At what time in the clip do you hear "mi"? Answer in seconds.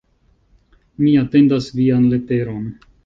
1.03-1.11